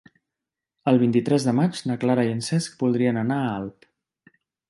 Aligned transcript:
El 0.91 0.95
vint-i-tres 1.03 1.45
de 1.49 1.53
maig 1.59 1.83
na 1.91 1.99
Clara 2.05 2.25
i 2.29 2.33
en 2.37 2.41
Cesc 2.49 2.81
voldrien 2.85 3.23
anar 3.25 3.39
a 3.51 3.55
Alp. 3.61 3.89